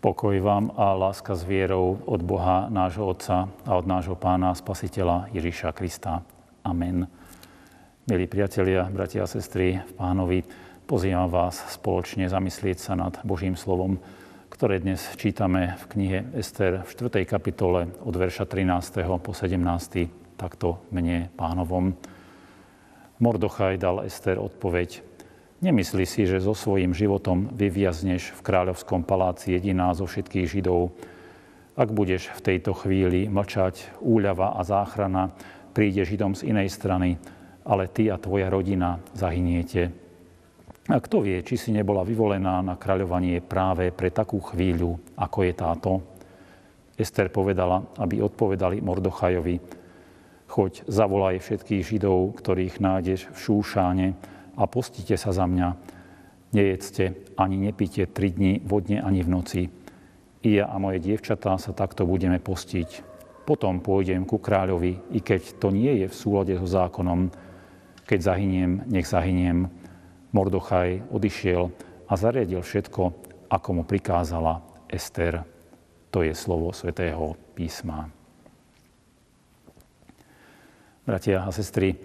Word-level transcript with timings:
Pokoj 0.00 0.40
vám 0.40 0.72
a 0.80 0.96
láska 0.96 1.36
s 1.36 1.44
vierou 1.44 2.00
od 2.08 2.24
Boha, 2.24 2.72
nášho 2.72 3.04
Otca 3.04 3.52
a 3.68 3.76
od 3.76 3.84
nášho 3.84 4.16
Pána 4.16 4.56
Spasiteľa 4.56 5.28
Ježíša 5.28 5.76
Krista. 5.76 6.24
Amen. 6.64 7.04
Milí 8.08 8.24
priatelia, 8.24 8.88
bratia 8.88 9.28
a 9.28 9.28
sestry 9.28 9.76
v 9.76 9.92
Pánovi, 10.00 10.40
pozývam 10.88 11.28
vás 11.28 11.60
spoločne 11.76 12.32
zamyslieť 12.32 12.80
sa 12.80 12.96
nad 12.96 13.20
Božím 13.28 13.60
slovom, 13.60 14.00
ktoré 14.48 14.80
dnes 14.80 15.04
čítame 15.20 15.76
v 15.76 15.84
knihe 15.92 16.18
Ester 16.32 16.80
v 16.80 16.88
4. 16.96 17.28
kapitole 17.28 17.92
od 18.00 18.16
verša 18.16 18.48
13. 18.48 19.04
po 19.04 19.36
17. 19.36 19.60
takto 20.40 20.80
mene 20.88 21.28
pánovom. 21.36 21.92
Mordochaj 23.20 23.76
dal 23.76 24.08
Ester 24.08 24.40
odpoveď– 24.40 25.04
Nemyslí 25.60 26.08
si, 26.08 26.24
že 26.24 26.40
so 26.40 26.56
svojím 26.56 26.96
životom 26.96 27.52
vyviazneš 27.52 28.32
v 28.32 28.40
kráľovskom 28.48 29.04
paláci 29.04 29.52
jediná 29.52 29.92
zo 29.92 30.08
všetkých 30.08 30.48
Židov. 30.48 30.96
Ak 31.76 31.92
budeš 31.92 32.32
v 32.32 32.40
tejto 32.48 32.72
chvíli 32.72 33.28
mlčať, 33.28 34.00
úľava 34.00 34.56
a 34.56 34.64
záchrana 34.64 35.36
príde 35.76 36.00
Židom 36.00 36.32
z 36.32 36.48
inej 36.48 36.72
strany, 36.72 37.20
ale 37.68 37.92
ty 37.92 38.08
a 38.08 38.16
tvoja 38.16 38.48
rodina 38.48 39.04
zahyniete. 39.12 39.92
A 40.88 40.96
kto 40.96 41.20
vie, 41.20 41.44
či 41.44 41.60
si 41.60 41.76
nebola 41.76 42.08
vyvolená 42.08 42.64
na 42.64 42.80
kráľovanie 42.80 43.44
práve 43.44 43.92
pre 43.92 44.08
takú 44.08 44.40
chvíľu, 44.40 44.96
ako 45.12 45.38
je 45.44 45.52
táto? 45.52 45.90
Ester 46.96 47.28
povedala, 47.28 47.84
aby 48.00 48.24
odpovedali 48.24 48.80
Mordochajovi, 48.80 49.60
choď, 50.48 50.88
zavolaj 50.88 51.36
všetkých 51.44 51.84
Židov, 51.84 52.40
ktorých 52.40 52.80
nájdeš 52.80 53.28
v 53.28 53.36
Šúšáne, 53.36 54.39
a 54.60 54.68
postite 54.68 55.16
sa 55.16 55.32
za 55.32 55.48
mňa. 55.48 55.68
Nejedzte 56.52 57.32
ani 57.40 57.56
nepíte 57.56 58.04
tri 58.04 58.28
dni 58.28 58.60
vodne 58.60 59.00
ani 59.00 59.24
v 59.24 59.32
noci. 59.32 59.62
I 60.44 60.60
ja 60.60 60.68
a 60.68 60.76
moje 60.76 61.00
dievčatá 61.00 61.56
sa 61.56 61.72
takto 61.72 62.04
budeme 62.04 62.36
postiť. 62.36 63.08
Potom 63.48 63.80
pôjdem 63.80 64.28
ku 64.28 64.36
kráľovi, 64.36 65.16
i 65.16 65.18
keď 65.24 65.56
to 65.56 65.72
nie 65.72 66.04
je 66.04 66.06
v 66.12 66.14
súlade 66.14 66.52
so 66.60 66.68
zákonom. 66.68 67.32
Keď 68.04 68.20
zahyniem, 68.20 68.84
nech 68.84 69.08
zahyniem. 69.08 69.72
Mordochaj 70.36 71.08
odišiel 71.08 71.72
a 72.06 72.12
zariadil 72.14 72.60
všetko, 72.60 73.02
ako 73.48 73.68
mu 73.72 73.82
prikázala 73.88 74.60
Ester. 74.86 75.42
To 76.10 76.20
je 76.26 76.34
slovo 76.34 76.74
svätého 76.74 77.38
písma. 77.54 78.10
Bratia 81.06 81.42
a 81.42 81.50
sestry, 81.50 81.96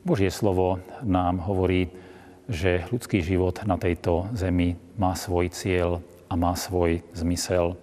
Božie 0.00 0.32
slovo 0.32 0.80
nám 1.04 1.44
hovorí, 1.44 1.92
že 2.48 2.88
ľudský 2.88 3.20
život 3.20 3.62
na 3.68 3.76
tejto 3.76 4.32
zemi 4.32 4.74
má 4.96 5.12
svoj 5.12 5.52
cieľ 5.52 6.00
a 6.26 6.34
má 6.40 6.56
svoj 6.56 7.04
zmysel. 7.12 7.76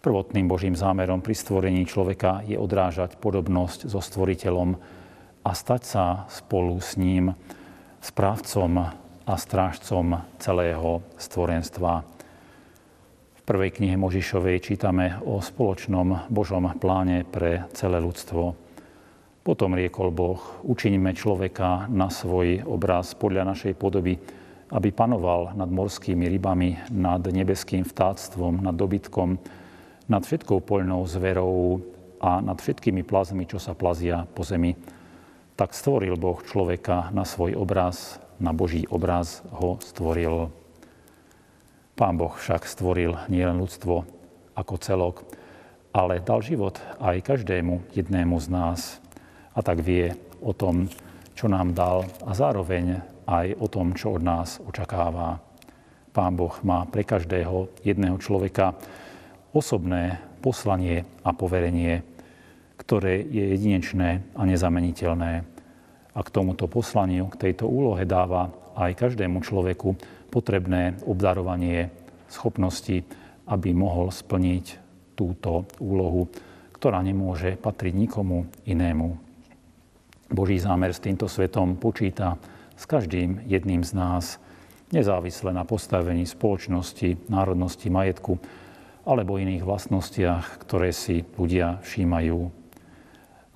Prvotným 0.00 0.48
Božím 0.48 0.72
zámerom 0.72 1.20
pri 1.20 1.36
stvorení 1.36 1.84
človeka 1.84 2.46
je 2.48 2.56
odrážať 2.56 3.20
podobnosť 3.20 3.92
so 3.92 4.00
stvoriteľom 4.00 4.78
a 5.44 5.50
stať 5.52 5.82
sa 5.84 6.04
spolu 6.32 6.80
s 6.80 6.96
ním 6.96 7.36
správcom 8.00 8.72
a 9.28 9.34
strážcom 9.36 10.24
celého 10.40 11.04
stvorenstva. 11.20 12.08
V 13.36 13.40
prvej 13.44 13.76
knihe 13.76 14.00
Možišovej 14.00 14.64
čítame 14.64 15.20
o 15.26 15.44
spoločnom 15.44 16.30
Božom 16.32 16.72
pláne 16.80 17.28
pre 17.28 17.68
celé 17.76 18.00
ľudstvo. 18.00 18.67
Potom 19.48 19.72
riekol 19.72 20.12
Boh, 20.12 20.60
učiníme 20.60 21.16
človeka 21.16 21.88
na 21.88 22.12
svoj 22.12 22.68
obraz 22.68 23.16
podľa 23.16 23.48
našej 23.48 23.80
podoby, 23.80 24.20
aby 24.68 24.92
panoval 24.92 25.56
nad 25.56 25.72
morskými 25.72 26.28
rybami, 26.28 26.76
nad 26.92 27.24
nebeským 27.24 27.80
vtáctvom, 27.80 28.60
nad 28.60 28.76
dobytkom, 28.76 29.40
nad 30.04 30.20
všetkou 30.20 30.60
poľnou 30.60 31.00
zverou 31.08 31.80
a 32.20 32.44
nad 32.44 32.60
všetkými 32.60 33.08
plazmi, 33.08 33.48
čo 33.48 33.56
sa 33.56 33.72
plazia 33.72 34.28
po 34.36 34.44
zemi. 34.44 34.76
Tak 35.56 35.72
stvoril 35.72 36.20
Boh 36.20 36.44
človeka 36.44 37.08
na 37.16 37.24
svoj 37.24 37.56
obraz, 37.56 38.20
na 38.36 38.52
Boží 38.52 38.84
obraz 38.92 39.40
ho 39.48 39.80
stvoril. 39.80 40.52
Pán 41.96 42.20
Boh 42.20 42.36
však 42.36 42.68
stvoril 42.68 43.16
nielen 43.32 43.64
ľudstvo 43.64 44.04
ako 44.60 44.74
celok, 44.76 45.24
ale 45.96 46.20
dal 46.20 46.44
život 46.44 46.76
aj 47.00 47.24
každému 47.24 47.96
jednému 47.96 48.36
z 48.44 48.48
nás 48.52 49.07
a 49.58 49.60
tak 49.60 49.82
vie 49.82 50.14
o 50.38 50.54
tom, 50.54 50.86
čo 51.34 51.50
nám 51.50 51.74
dal 51.74 52.06
a 52.22 52.30
zároveň 52.30 53.02
aj 53.26 53.58
o 53.58 53.66
tom, 53.66 53.98
čo 53.98 54.14
od 54.14 54.22
nás 54.22 54.62
očakáva. 54.62 55.42
Pán 56.14 56.38
Boh 56.38 56.54
má 56.62 56.86
pre 56.86 57.02
každého 57.02 57.82
jedného 57.82 58.16
človeka 58.22 58.78
osobné 59.50 60.22
poslanie 60.38 61.02
a 61.26 61.34
poverenie, 61.34 62.06
ktoré 62.78 63.18
je 63.18 63.58
jedinečné 63.58 64.22
a 64.38 64.42
nezameniteľné. 64.46 65.32
A 66.14 66.18
k 66.22 66.32
tomuto 66.34 66.70
poslaniu, 66.70 67.26
k 67.30 67.50
tejto 67.50 67.66
úlohe 67.66 68.06
dáva 68.06 68.50
aj 68.78 68.94
každému 68.94 69.42
človeku 69.42 69.98
potrebné 70.30 71.02
obdarovanie 71.02 71.90
schopnosti, 72.30 73.02
aby 73.50 73.74
mohol 73.74 74.14
splniť 74.14 74.66
túto 75.18 75.66
úlohu, 75.82 76.30
ktorá 76.78 77.02
nemôže 77.02 77.58
patriť 77.58 77.94
nikomu 77.94 78.46
inému. 78.66 79.27
Boží 80.28 80.60
zámer 80.60 80.92
s 80.92 81.00
týmto 81.00 81.24
svetom 81.24 81.80
počíta 81.80 82.36
s 82.76 82.84
každým 82.84 83.48
jedným 83.48 83.80
z 83.80 83.96
nás, 83.96 84.24
nezávisle 84.92 85.56
na 85.56 85.64
postavení 85.64 86.28
spoločnosti, 86.28 87.32
národnosti, 87.32 87.88
majetku 87.88 88.36
alebo 89.08 89.40
iných 89.40 89.64
vlastnostiach, 89.64 90.60
ktoré 90.68 90.92
si 90.92 91.24
ľudia 91.24 91.80
všímajú. 91.80 92.38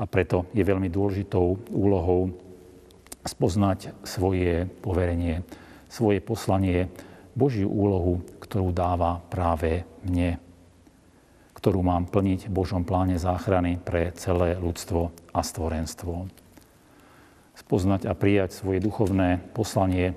A 0.01 0.05
preto 0.09 0.49
je 0.57 0.65
veľmi 0.65 0.89
dôležitou 0.89 1.61
úlohou 1.77 2.33
spoznať 3.23 3.93
svoje 4.03 4.65
poverenie, 4.81 5.45
svoje 5.93 6.25
poslanie, 6.25 6.89
Božiu 7.33 7.69
úlohu, 7.69 8.25
ktorú 8.45 8.73
dáva 8.73 9.21
práve 9.29 9.85
mne, 10.05 10.37
ktorú 11.57 11.81
mám 11.85 12.09
plniť 12.09 12.49
v 12.49 12.53
Božom 12.53 12.85
pláne 12.85 13.17
záchrany 13.17 13.81
pre 13.81 14.13
celé 14.17 14.57
ľudstvo 14.57 15.13
a 15.33 15.41
stvorenstvo 15.41 16.42
spoznať 17.57 18.09
a 18.09 18.17
prijať 18.17 18.57
svoje 18.57 18.81
duchovné 18.81 19.41
poslanie, 19.53 20.17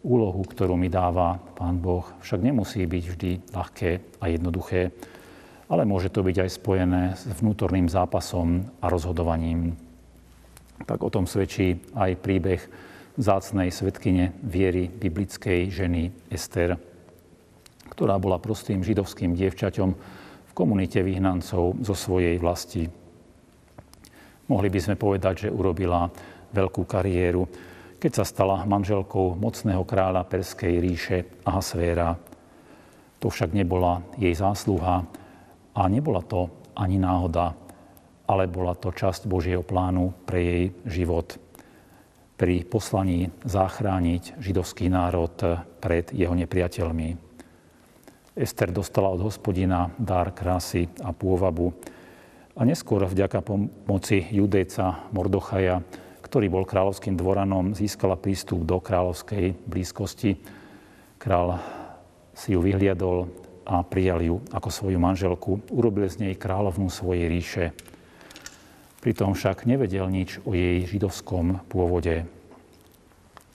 úlohu, 0.00 0.40
ktorú 0.44 0.80
mi 0.80 0.88
dáva 0.88 1.36
Pán 1.56 1.76
Boh, 1.76 2.04
však 2.24 2.40
nemusí 2.40 2.84
byť 2.88 3.04
vždy 3.04 3.30
ľahké 3.52 3.90
a 4.20 4.24
jednoduché, 4.32 4.92
ale 5.68 5.84
môže 5.84 6.08
to 6.08 6.24
byť 6.24 6.36
aj 6.40 6.50
spojené 6.50 7.02
s 7.14 7.28
vnútorným 7.28 7.86
zápasom 7.86 8.64
a 8.80 8.86
rozhodovaním. 8.88 9.76
Tak 10.88 11.04
o 11.04 11.12
tom 11.12 11.28
svedčí 11.28 11.76
aj 11.92 12.16
príbeh 12.24 12.60
zácnej 13.20 13.68
svetkyne 13.68 14.32
viery 14.40 14.88
biblickej 14.88 15.68
ženy 15.68 16.08
Ester, 16.32 16.80
ktorá 17.92 18.16
bola 18.16 18.40
prostým 18.40 18.80
židovským 18.80 19.36
dievčaťom 19.36 19.90
v 20.48 20.52
komunite 20.56 21.04
vyhnancov 21.04 21.76
zo 21.84 21.94
svojej 21.94 22.40
vlasti. 22.40 22.88
Mohli 24.48 24.68
by 24.72 24.80
sme 24.82 24.96
povedať, 24.96 25.46
že 25.46 25.54
urobila 25.54 26.10
veľkú 26.50 26.86
kariéru, 26.86 27.46
keď 28.00 28.22
sa 28.22 28.24
stala 28.24 28.64
manželkou 28.64 29.36
mocného 29.36 29.84
kráľa 29.84 30.24
Perskej 30.24 30.80
ríše 30.80 31.18
Ahasvéra. 31.44 32.16
To 33.20 33.28
však 33.28 33.52
nebola 33.52 34.00
jej 34.16 34.32
zásluha 34.32 35.04
a 35.76 35.82
nebola 35.86 36.24
to 36.24 36.48
ani 36.72 36.96
náhoda, 36.96 37.52
ale 38.24 38.48
bola 38.48 38.72
to 38.78 38.94
časť 38.94 39.28
Božieho 39.28 39.60
plánu 39.60 40.16
pre 40.24 40.40
jej 40.40 40.64
život 40.88 41.36
pri 42.40 42.64
poslaní 42.64 43.28
zachrániť 43.44 44.40
židovský 44.40 44.88
národ 44.88 45.36
pred 45.76 46.08
jeho 46.16 46.32
nepriateľmi. 46.32 47.12
Ester 48.32 48.72
dostala 48.72 49.12
od 49.12 49.20
hospodina 49.20 49.92
dar 50.00 50.32
krásy 50.32 50.88
a 51.04 51.12
pôvabu 51.12 51.76
a 52.56 52.64
neskôr 52.64 53.04
vďaka 53.04 53.44
pomoci 53.44 54.24
Judejca 54.32 55.12
Mordochaja 55.12 55.84
ktorý 56.30 56.46
bol 56.46 56.62
kráľovským 56.62 57.18
dvoranom, 57.18 57.74
získala 57.74 58.14
prístup 58.14 58.62
do 58.62 58.78
kráľovskej 58.78 59.66
blízkosti. 59.66 60.38
Král 61.18 61.58
si 62.38 62.54
ju 62.54 62.62
vyhliadol 62.62 63.26
a 63.66 63.82
prijal 63.82 64.22
ju 64.22 64.38
ako 64.54 64.70
svoju 64.70 65.02
manželku. 65.02 65.58
Urobil 65.74 66.06
z 66.06 66.22
nej 66.22 66.38
kráľovnú 66.38 66.86
svojej 66.86 67.26
ríše. 67.26 67.64
Pritom 69.02 69.34
však 69.34 69.66
nevedel 69.66 70.06
nič 70.06 70.38
o 70.46 70.54
jej 70.54 70.86
židovskom 70.86 71.66
pôvode. 71.66 72.22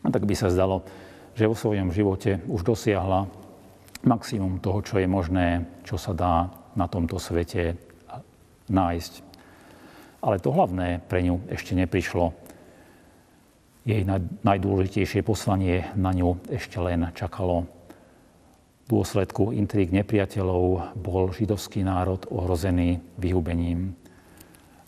A 0.03 0.07
tak 0.11 0.27
by 0.27 0.35
sa 0.35 0.51
zdalo, 0.51 0.83
že 1.31 1.47
vo 1.47 1.55
svojom 1.55 1.95
živote 1.95 2.43
už 2.51 2.67
dosiahla 2.67 3.31
maximum 4.03 4.59
toho, 4.59 4.83
čo 4.83 4.99
je 4.99 5.07
možné, 5.07 5.63
čo 5.87 5.95
sa 5.95 6.11
dá 6.11 6.51
na 6.75 6.91
tomto 6.91 7.23
svete 7.23 7.79
nájsť. 8.67 9.13
Ale 10.19 10.43
to 10.43 10.51
hlavné 10.51 10.99
pre 11.07 11.23
ňu 11.23 11.39
ešte 11.47 11.71
neprišlo 11.71 12.44
jej 13.85 14.01
najdôležitejšie 14.41 15.21
poslanie 15.21 15.85
na 15.93 16.09
ňu 16.09 16.41
ešte 16.49 16.81
len 16.81 17.13
čakalo. 17.13 17.69
V 18.85 18.85
dôsledku 18.89 19.53
intrík 19.53 19.93
nepriateľov 19.93 20.97
bol 20.97 21.29
židovský 21.29 21.85
národ 21.85 22.25
ohrozený 22.33 22.97
vyhubením. 23.21 23.93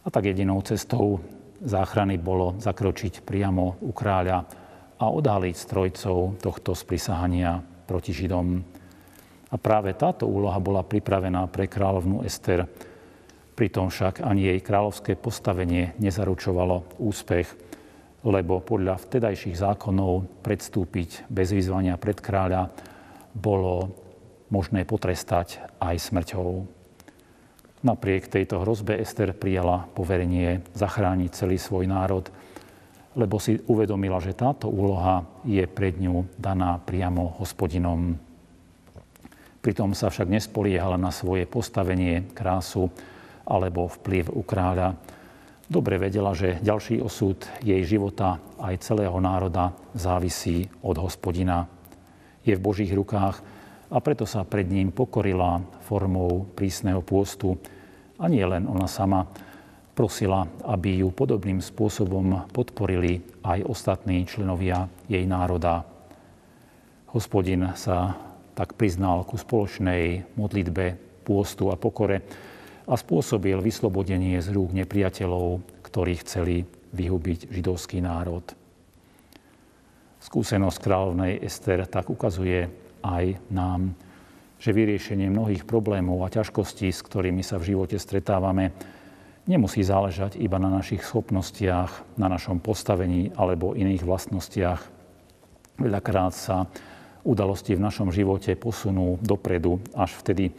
A 0.02 0.08
tak 0.10 0.34
jedinou 0.34 0.66
cestou 0.66 1.22
záchrany 1.62 2.18
bolo 2.18 2.58
zakročiť 2.58 3.22
priamo 3.22 3.82
u 3.86 3.94
kráľa 3.94 4.46
a 4.98 5.06
odhaliť 5.14 5.56
strojcov 5.58 6.42
tohto 6.42 6.74
sprisahania 6.74 7.62
proti 7.86 8.14
Židom. 8.14 8.48
A 9.48 9.56
práve 9.62 9.94
táto 9.94 10.26
úloha 10.26 10.58
bola 10.58 10.82
pripravená 10.82 11.46
pre 11.48 11.70
kráľovnú 11.70 12.26
Ester. 12.26 12.66
Pritom 13.54 13.90
však 13.90 14.26
ani 14.26 14.54
jej 14.54 14.60
kráľovské 14.62 15.18
postavenie 15.18 15.94
nezaručovalo 16.02 17.02
úspech, 17.02 17.48
lebo 18.26 18.64
podľa 18.64 18.98
vtedajších 18.98 19.62
zákonov 19.62 20.42
predstúpiť 20.42 21.30
bez 21.30 21.54
vyzvania 21.54 22.00
pred 22.02 22.18
kráľa 22.18 22.74
bolo 23.38 23.94
možné 24.50 24.88
potrestať 24.88 25.62
aj 25.78 25.96
smrťou. 26.02 26.50
Napriek 27.86 28.26
tejto 28.26 28.66
hrozbe 28.66 28.98
Ester 28.98 29.38
prijala 29.38 29.86
poverenie 29.94 30.66
zachrániť 30.74 31.30
celý 31.30 31.62
svoj 31.62 31.86
národ, 31.86 32.26
lebo 33.14 33.38
si 33.38 33.62
uvedomila, 33.70 34.18
že 34.18 34.34
táto 34.34 34.66
úloha 34.66 35.22
je 35.46 35.62
pred 35.70 35.94
ňu 35.98 36.26
daná 36.38 36.82
priamo 36.82 37.38
hospodinom. 37.38 38.18
Pritom 39.62 39.94
sa 39.94 40.10
však 40.10 40.30
nespoliehala 40.30 40.98
na 40.98 41.14
svoje 41.14 41.46
postavenie, 41.46 42.30
krásu 42.34 42.90
alebo 43.46 43.90
vplyv 43.90 44.34
u 44.34 44.42
kráľa. 44.42 44.98
Dobre 45.68 46.00
vedela, 46.00 46.32
že 46.32 46.64
ďalší 46.64 47.04
osud 47.04 47.44
jej 47.60 47.84
života 47.84 48.40
aj 48.56 48.88
celého 48.88 49.20
národa 49.20 49.76
závisí 49.92 50.72
od 50.80 50.96
hospodina 50.96 51.68
je 52.48 52.56
v 52.56 52.64
Božích 52.64 52.96
rukách 52.96 53.44
a 53.92 54.00
preto 54.00 54.24
sa 54.24 54.48
pred 54.48 54.64
ním 54.72 54.96
pokorila 54.96 55.60
formou 55.84 56.48
prísneho 56.56 57.04
pôstu. 57.04 57.60
A 58.16 58.32
nie 58.32 58.48
len 58.48 58.64
ona 58.64 58.88
sama 58.88 59.28
prosila, 59.92 60.48
aby 60.64 61.04
ju 61.04 61.12
podobným 61.12 61.60
spôsobom 61.60 62.48
podporili 62.56 63.20
aj 63.44 63.68
ostatní 63.68 64.24
členovia 64.24 64.88
jej 65.12 65.28
národa. 65.28 65.84
Hospodin 67.12 67.76
sa 67.76 68.16
tak 68.56 68.80
priznal 68.80 69.28
ku 69.28 69.36
spoločnej 69.36 70.32
modlitbe, 70.40 70.96
pôstu 71.28 71.68
a 71.68 71.76
pokore 71.76 72.24
a 72.88 72.96
spôsobil 72.96 73.60
vyslobodenie 73.60 74.40
z 74.40 74.56
rúk 74.56 74.72
nepriateľov, 74.72 75.60
ktorí 75.84 76.14
chceli 76.24 76.64
vyhubiť 76.96 77.52
židovský 77.52 78.00
národ. 78.00 78.44
Skúsenosť 80.24 80.80
kráľovnej 80.80 81.44
Ester 81.44 81.84
tak 81.84 82.08
ukazuje 82.08 82.72
aj 83.04 83.38
nám, 83.52 83.92
že 84.58 84.74
vyriešenie 84.74 85.30
mnohých 85.30 85.68
problémov 85.68 86.26
a 86.26 86.34
ťažkostí, 86.34 86.90
s 86.90 87.06
ktorými 87.06 87.46
sa 87.46 87.62
v 87.62 87.76
živote 87.76 88.00
stretávame, 88.02 88.74
nemusí 89.46 89.86
záležať 89.86 90.36
iba 90.42 90.58
na 90.58 90.68
našich 90.68 91.06
schopnostiach, 91.06 92.20
na 92.20 92.28
našom 92.28 92.60
postavení 92.60 93.32
alebo 93.38 93.78
iných 93.78 94.04
vlastnostiach. 94.04 94.82
Veľakrát 95.78 96.34
sa 96.34 96.66
udalosti 97.22 97.78
v 97.78 97.86
našom 97.86 98.10
živote 98.10 98.58
posunú 98.58 99.22
dopredu 99.22 99.78
až 99.94 100.18
vtedy, 100.24 100.52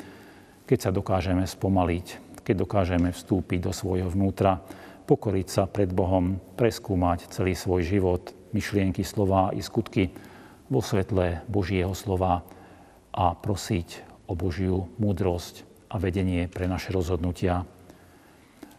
keď 0.69 0.79
sa 0.79 0.91
dokážeme 0.93 1.49
spomaliť, 1.49 2.07
keď 2.45 2.55
dokážeme 2.61 3.09
vstúpiť 3.09 3.65
do 3.65 3.73
svojho 3.73 4.13
vnútra, 4.13 4.61
pokoriť 5.09 5.47
sa 5.49 5.65
pred 5.65 5.89
Bohom, 5.89 6.37
preskúmať 6.61 7.33
celý 7.33 7.57
svoj 7.57 7.89
život, 7.89 8.37
myšlienky, 8.53 9.01
slova 9.01 9.49
i 9.57 9.65
skutky 9.65 10.13
vo 10.69 10.85
svetle 10.85 11.41
Božieho 11.49 11.97
slova 11.97 12.45
a 13.17 13.33
prosiť 13.33 14.05
o 14.29 14.37
Božiu 14.37 14.85
múdrosť 15.01 15.65
a 15.89 15.97
vedenie 15.97 16.45
pre 16.53 16.69
naše 16.69 16.93
rozhodnutia. 16.93 17.65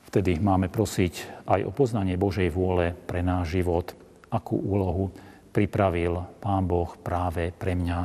Vtedy 0.06 0.38
máme 0.38 0.70
prosiť 0.70 1.46
aj 1.50 1.66
o 1.66 1.72
poznanie 1.74 2.22
Božej 2.22 2.54
vôle 2.54 2.94
pre 2.94 3.26
náš 3.26 3.58
život, 3.58 3.98
akú 4.30 4.62
úlohu 4.62 5.10
pripravil 5.50 6.22
Pán 6.38 6.70
Boh 6.70 6.94
práve 7.02 7.50
pre 7.50 7.74
mňa. 7.74 8.00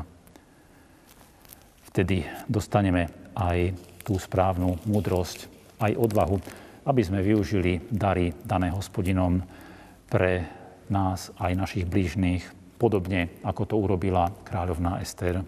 Vtedy 1.92 2.24
dostaneme 2.48 3.23
aj 3.34 3.74
tú 4.06 4.16
správnu 4.16 4.78
múdrosť, 4.86 5.50
aj 5.82 5.98
odvahu, 5.98 6.36
aby 6.84 7.00
sme 7.02 7.24
využili 7.24 7.80
dary 7.88 8.32
dané 8.44 8.70
hospodinom 8.70 9.40
pre 10.08 10.46
nás 10.92 11.32
aj 11.40 11.52
našich 11.56 11.84
blížnych, 11.88 12.44
podobne 12.76 13.40
ako 13.40 13.62
to 13.64 13.74
urobila 13.80 14.28
kráľovná 14.44 15.00
Ester. 15.00 15.40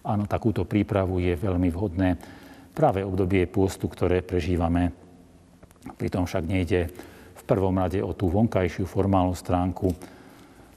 Áno, 0.00 0.24
takúto 0.24 0.64
prípravu 0.64 1.20
je 1.20 1.34
veľmi 1.36 1.68
vhodné 1.68 2.16
práve 2.72 3.04
obdobie 3.04 3.44
pôstu, 3.50 3.90
ktoré 3.90 4.22
prežívame. 4.24 4.94
Pritom 5.98 6.24
však 6.24 6.44
nejde 6.46 6.88
v 7.36 7.42
prvom 7.44 7.74
rade 7.76 8.00
o 8.00 8.14
tú 8.14 8.30
vonkajšiu 8.30 8.86
formálnu 8.86 9.34
stránku, 9.34 9.92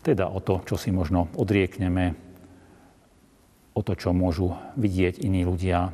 teda 0.04 0.28
o 0.28 0.44
to, 0.44 0.60
čo 0.68 0.76
si 0.76 0.92
možno 0.92 1.32
odriekneme, 1.38 2.33
o 3.74 3.82
to, 3.82 3.94
čo 3.98 4.14
môžu 4.14 4.54
vidieť 4.78 5.22
iní 5.22 5.46
ľudia, 5.46 5.94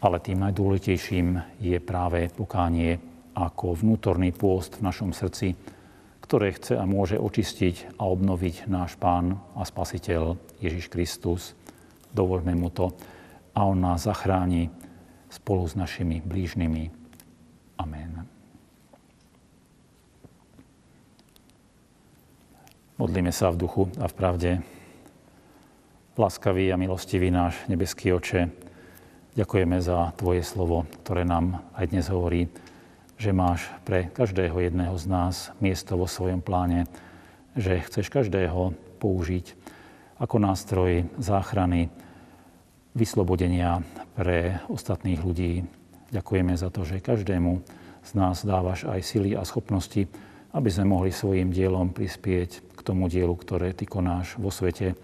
ale 0.00 0.16
tým 0.20 0.40
najdôležitejším 0.44 1.60
je 1.60 1.76
práve 1.80 2.32
pokánie 2.32 3.00
ako 3.36 3.76
vnútorný 3.76 4.32
pôst 4.32 4.80
v 4.80 4.84
našom 4.84 5.12
srdci, 5.12 5.56
ktoré 6.24 6.54
chce 6.56 6.78
a 6.78 6.84
môže 6.86 7.20
očistiť 7.20 7.98
a 8.00 8.06
obnoviť 8.08 8.68
náš 8.70 8.96
Pán 8.96 9.36
a 9.56 9.62
Spasiteľ 9.64 10.36
Ježiš 10.62 10.86
Kristus. 10.88 11.58
Dovoľme 12.12 12.54
mu 12.56 12.70
to 12.72 12.92
a 13.56 13.66
on 13.66 13.80
nás 13.80 14.06
zachráni 14.06 14.70
spolu 15.30 15.66
s 15.66 15.74
našimi 15.74 16.22
blížnymi. 16.22 16.84
Amen. 17.80 18.26
Modlíme 23.00 23.32
sa 23.32 23.48
v 23.48 23.60
duchu 23.64 23.88
a 23.96 24.06
v 24.06 24.14
pravde. 24.14 24.50
Láskavý 26.20 26.68
a 26.68 26.76
milostivý 26.76 27.32
náš 27.32 27.56
nebeský 27.64 28.12
oče, 28.12 28.52
ďakujeme 29.40 29.80
za 29.80 30.12
Tvoje 30.20 30.44
slovo, 30.44 30.84
ktoré 31.00 31.24
nám 31.24 31.64
aj 31.72 31.96
dnes 31.96 32.12
hovorí, 32.12 32.52
že 33.16 33.32
máš 33.32 33.64
pre 33.88 34.12
každého 34.12 34.52
jedného 34.60 34.92
z 35.00 35.08
nás 35.08 35.48
miesto 35.64 35.96
vo 35.96 36.04
svojom 36.04 36.44
pláne, 36.44 36.84
že 37.56 37.80
chceš 37.88 38.12
každého 38.12 38.76
použiť 39.00 39.56
ako 40.20 40.36
nástroj 40.44 41.08
záchrany, 41.16 41.88
vyslobodenia 42.92 43.80
pre 44.12 44.60
ostatných 44.68 45.24
ľudí. 45.24 45.64
Ďakujeme 46.12 46.52
za 46.52 46.68
to, 46.68 46.84
že 46.84 47.00
každému 47.00 47.64
z 48.04 48.10
nás 48.12 48.44
dávaš 48.44 48.84
aj 48.84 49.00
sily 49.08 49.32
a 49.40 49.48
schopnosti, 49.48 50.04
aby 50.52 50.68
sme 50.68 50.84
mohli 50.84 51.16
svojim 51.16 51.48
dielom 51.48 51.96
prispieť 51.96 52.76
k 52.76 52.80
tomu 52.84 53.08
dielu, 53.08 53.32
ktoré 53.32 53.72
ty 53.72 53.88
konáš 53.88 54.36
vo 54.36 54.52
svete, 54.52 55.00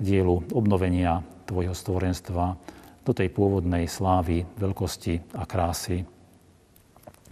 dielu 0.00 0.50
obnovenia 0.50 1.22
tvojho 1.44 1.76
stvorenstva, 1.76 2.56
do 3.00 3.12
tej 3.16 3.32
pôvodnej 3.32 3.88
slávy, 3.88 4.44
veľkosti 4.60 5.36
a 5.36 5.48
krásy 5.48 6.04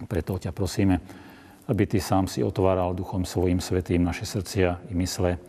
preto 0.06 0.38
ťa 0.38 0.54
prosíme, 0.54 1.02
aby 1.66 1.82
Ty 1.88 1.98
sám 1.98 2.24
si 2.30 2.44
otváral 2.46 2.94
Duchom 2.94 3.26
svojim 3.26 3.58
svetým 3.58 4.06
naše 4.06 4.28
srdcia 4.28 4.78
i 4.86 4.94
mysle, 4.94 5.42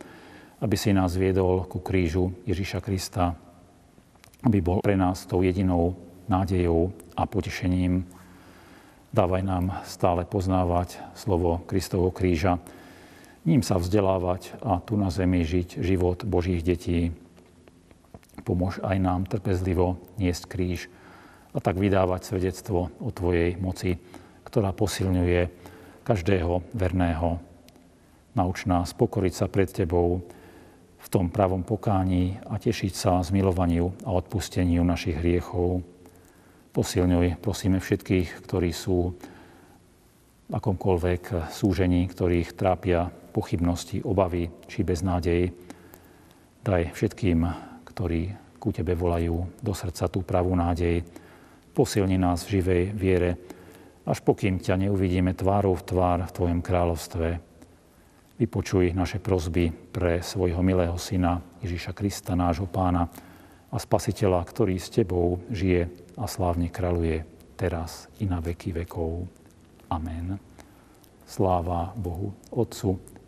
aby 0.58 0.74
si 0.74 0.90
nás 0.90 1.14
viedol 1.14 1.70
ku 1.70 1.78
krížu 1.78 2.34
Ježíša 2.48 2.82
Krista, 2.82 3.38
aby 4.42 4.58
bol 4.58 4.82
pre 4.82 4.98
nás 4.98 5.22
tou 5.28 5.46
jedinou 5.46 5.94
nádejou 6.26 6.90
a 7.14 7.22
potešením. 7.30 8.02
Dávaj 9.14 9.42
nám 9.46 9.64
stále 9.86 10.26
poznávať 10.26 10.98
slovo 11.14 11.62
Kristovho 11.66 12.10
kríža, 12.10 12.58
ním 13.44 13.62
sa 13.64 13.80
vzdelávať 13.80 14.60
a 14.64 14.82
tu 14.84 14.96
na 14.96 15.12
zemi 15.12 15.44
žiť 15.44 15.80
život 15.80 16.24
Božích 16.24 16.64
detí. 16.64 17.12
Pomôž 18.42 18.80
aj 18.80 18.96
nám 18.98 19.28
trpezlivo 19.28 20.00
niesť 20.16 20.44
kríž 20.48 20.88
a 21.52 21.58
tak 21.58 21.76
vydávať 21.76 22.24
svedectvo 22.24 22.88
o 23.00 23.08
Tvojej 23.12 23.58
moci 23.60 24.00
ktorá 24.50 24.74
posilňuje 24.74 25.46
každého 26.02 26.74
verného. 26.74 27.38
Nauč 28.34 28.66
nás 28.66 28.90
pokoriť 28.90 29.32
sa 29.38 29.46
pred 29.46 29.70
Tebou 29.70 30.26
v 31.00 31.06
tom 31.08 31.30
pravom 31.30 31.62
pokání 31.62 32.42
a 32.50 32.58
tešiť 32.58 32.92
sa 32.92 33.12
z 33.22 33.30
milovaniu 33.30 33.94
a 34.02 34.10
odpusteniu 34.10 34.82
našich 34.82 35.14
hriechov. 35.22 35.86
Posilňuj, 36.74 37.38
prosíme 37.38 37.78
všetkých, 37.78 38.42
ktorí 38.42 38.74
sú 38.74 39.14
akomkoľvek 40.50 41.50
súžení, 41.54 42.10
ktorých 42.10 42.54
trápia 42.58 43.10
pochybnosti, 43.30 44.02
obavy 44.02 44.50
či 44.66 44.82
beznádej. 44.82 45.54
Daj 46.60 46.92
všetkým, 46.92 47.38
ktorí 47.88 48.34
ku 48.60 48.68
Tebe 48.74 48.92
volajú 48.92 49.64
do 49.64 49.72
srdca 49.72 50.12
tú 50.12 50.20
pravú 50.20 50.52
nádej. 50.52 51.00
Posilni 51.72 52.20
nás 52.20 52.44
v 52.44 52.60
živej 52.60 52.82
viere, 52.92 53.30
až 54.04 54.20
pokým 54.20 54.60
ťa 54.60 54.76
neuvidíme 54.76 55.32
tvárou 55.32 55.78
v 55.78 55.86
tvár 55.86 56.18
v 56.28 56.34
Tvojom 56.34 56.60
kráľovstve. 56.60 57.28
Vypočuj 58.36 58.92
naše 58.92 59.20
prozby 59.20 59.72
pre 59.72 60.20
svojho 60.20 60.60
milého 60.60 60.96
syna 60.96 61.40
Ježíša 61.64 61.92
Krista, 61.96 62.36
nášho 62.36 62.68
pána, 62.68 63.08
a 63.70 63.78
Spasiteľa, 63.78 64.42
ktorý 64.42 64.82
s 64.82 64.90
Tebou 64.90 65.38
žije 65.46 65.86
a 66.18 66.26
slávne 66.26 66.74
kráľuje 66.74 67.22
teraz 67.54 68.10
i 68.18 68.26
na 68.26 68.42
veky 68.42 68.82
vekov. 68.82 69.30
Amen. 69.86 70.34
Sláva 71.22 71.94
Bohu, 71.94 72.34
Otcu 72.50 72.98